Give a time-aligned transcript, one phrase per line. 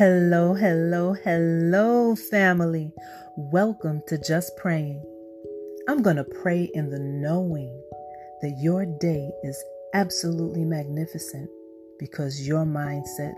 [0.00, 2.90] Hello, hello, hello, family.
[3.36, 5.04] Welcome to Just Praying.
[5.90, 7.68] I'm going to pray in the knowing
[8.40, 11.50] that your day is absolutely magnificent
[11.98, 13.34] because your mindset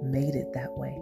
[0.00, 0.94] made it that way.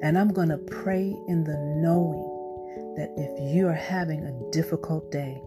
[0.00, 5.12] And I'm going to pray in the knowing that if you are having a difficult
[5.12, 5.42] day,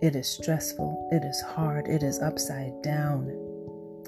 [0.00, 3.28] it is stressful, it is hard, it is upside down.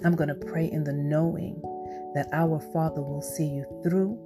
[0.02, 1.60] I'm going to pray in the knowing
[2.14, 4.19] that our Father will see you through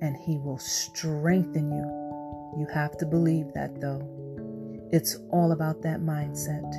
[0.00, 2.58] and He will strengthen you.
[2.58, 4.08] You have to believe that though.
[4.92, 6.70] It's all about that mindset.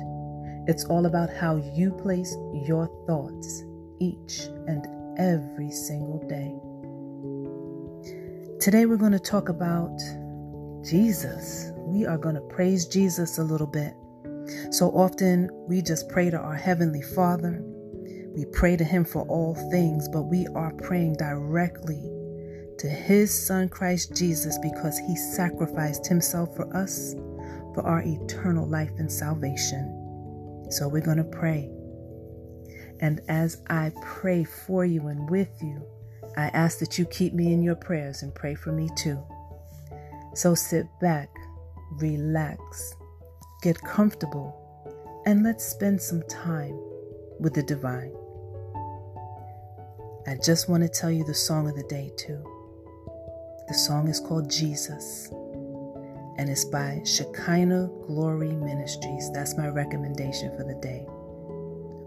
[0.68, 3.64] It's all about how you place your thoughts
[4.00, 4.86] each and
[5.18, 6.54] every single day.
[8.60, 9.98] Today we're going to talk about
[10.82, 11.72] Jesus.
[11.76, 13.94] We are going to praise Jesus a little bit.
[14.70, 17.62] So often we just pray to our Heavenly Father
[18.34, 22.10] we pray to Him for all things, but we are praying directly
[22.78, 27.14] to His Son Christ Jesus because He sacrificed Himself for us
[27.74, 30.66] for our eternal life and salvation.
[30.70, 31.70] So we're going to pray.
[33.00, 35.84] And as I pray for you and with you,
[36.36, 39.22] I ask that you keep me in your prayers and pray for me too.
[40.34, 41.28] So sit back,
[41.92, 42.96] relax,
[43.62, 44.60] get comfortable,
[45.26, 46.76] and let's spend some time
[47.38, 48.12] with the divine.
[50.26, 52.42] I just want to tell you the song of the day, too.
[53.68, 55.28] The song is called Jesus,
[56.38, 59.30] and it's by Shekinah Glory Ministries.
[59.32, 61.06] That's my recommendation for the day.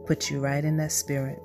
[0.08, 1.40] Put you right in that spirit.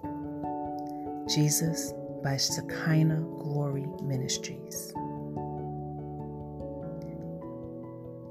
[1.29, 1.93] Jesus
[2.23, 4.95] by Shekinah Glory Ministries.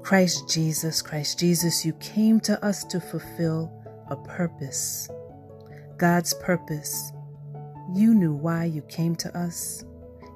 [0.02, 3.72] Christ Jesus, Christ Jesus, you came to us to fulfill
[4.08, 5.08] a purpose.
[5.96, 7.12] God's purpose
[7.96, 9.84] you knew why you came to us,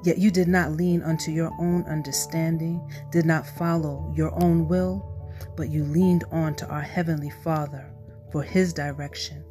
[0.05, 5.13] yet you did not lean unto your own understanding, did not follow your own will,
[5.57, 7.91] but you leaned on to our Heavenly Father
[8.33, 9.45] for His direction,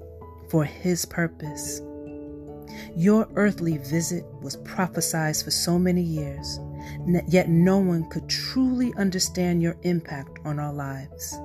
[0.49, 1.81] for His purpose.
[2.95, 6.59] Your earthly visit was prophesied for so many years,
[7.27, 11.37] yet no one could truly understand your impact on our lives.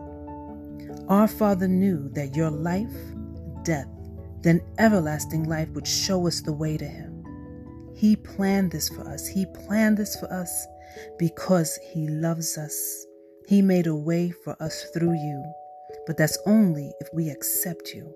[1.08, 2.94] Our Father knew that your life,
[3.64, 3.88] death,
[4.42, 7.24] then everlasting life would show us the way to Him.
[7.94, 9.26] He planned this for us.
[9.26, 10.66] He planned this for us
[11.18, 13.06] because He loves us.
[13.46, 15.44] He made a way for us through you,
[16.06, 18.14] but that's only if we accept you.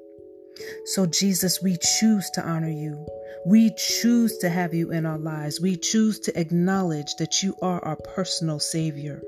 [0.87, 3.05] So, Jesus, we choose to honor you.
[3.45, 5.61] We choose to have you in our lives.
[5.61, 9.21] We choose to acknowledge that you are our personal Savior.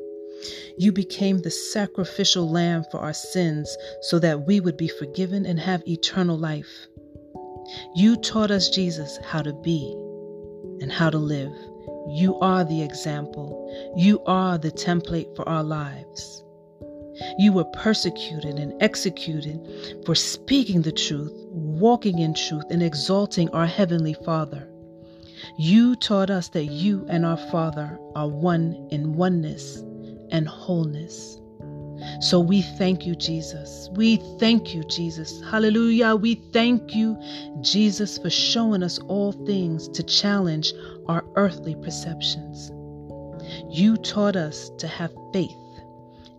[0.78, 5.58] You became the sacrificial lamb for our sins so that we would be forgiven and
[5.58, 6.86] have eternal life.
[7.94, 9.92] You taught us, Jesus, how to be
[10.80, 11.52] and how to live.
[12.08, 13.94] You are the example.
[13.96, 16.44] You are the template for our lives.
[17.38, 23.66] You were persecuted and executed for speaking the truth, walking in truth, and exalting our
[23.66, 24.68] Heavenly Father.
[25.58, 29.82] You taught us that you and our Father are one in oneness
[30.36, 31.40] and wholeness.
[32.20, 33.88] So we thank you, Jesus.
[33.94, 35.42] We thank you, Jesus.
[35.50, 36.14] Hallelujah.
[36.14, 37.18] We thank you,
[37.62, 40.74] Jesus, for showing us all things to challenge
[41.08, 42.70] our earthly perceptions.
[43.70, 45.56] You taught us to have faith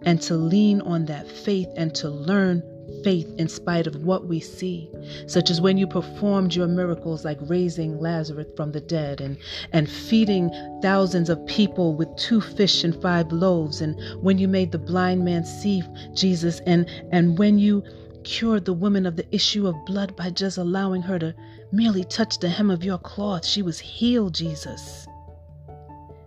[0.03, 2.61] and to lean on that faith and to learn
[3.03, 4.89] faith in spite of what we see,
[5.27, 9.37] such as when you performed your miracles like raising Lazarus from the dead and,
[9.73, 10.49] and feeding
[10.81, 15.23] thousands of people with two fish and five loaves, and when you made the blind
[15.23, 15.83] man see
[16.13, 17.83] Jesus, and, and when you
[18.23, 21.33] cured the woman of the issue of blood by just allowing her to
[21.71, 23.45] merely touch the hem of your cloth.
[23.45, 25.07] She was healed, Jesus.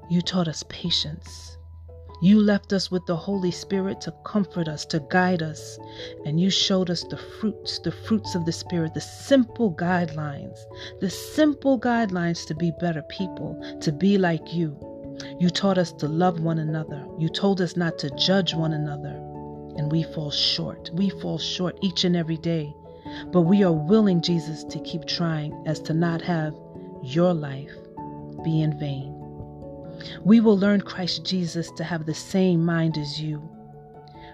[0.09, 1.50] You taught us patience
[2.23, 5.79] you left us with the Holy Spirit to comfort us, to guide us,
[6.27, 10.59] and you showed us the fruits, the fruits of the Spirit, the simple guidelines,
[11.01, 14.77] the simple guidelines to be better people, to be like you.
[15.39, 17.07] You taught us to love one another.
[17.19, 19.17] You told us not to judge one another.
[19.77, 20.91] And we fall short.
[20.93, 22.75] We fall short each and every day.
[23.33, 26.55] But we are willing, Jesus, to keep trying as to not have
[27.03, 27.73] your life
[28.45, 29.20] be in vain.
[30.25, 33.43] We will learn Christ Jesus to have the same mind as you.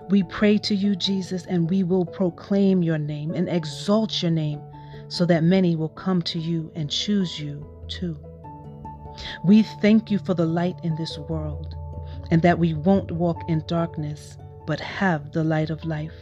[0.09, 4.61] We pray to you, Jesus, and we will proclaim your name and exalt your name
[5.09, 8.17] so that many will come to you and choose you too.
[9.45, 11.75] We thank you for the light in this world
[12.31, 14.37] and that we won't walk in darkness
[14.67, 16.13] but have the light of life.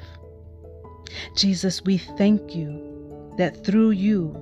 [1.36, 4.34] Jesus, we thank you that through you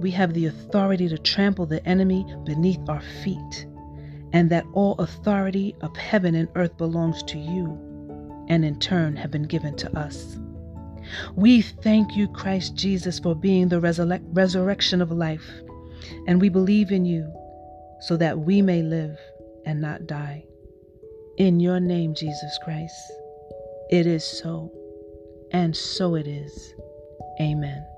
[0.00, 3.66] we have the authority to trample the enemy beneath our feet,
[4.36, 9.30] and that all authority of heaven and earth belongs to you, and in turn have
[9.30, 10.36] been given to us.
[11.34, 15.48] We thank you, Christ Jesus, for being the resurrection of life,
[16.26, 17.32] and we believe in you
[18.02, 19.18] so that we may live
[19.64, 20.44] and not die.
[21.38, 22.94] In your name, Jesus Christ,
[23.88, 24.70] it is so,
[25.50, 26.74] and so it is.
[27.40, 27.95] Amen.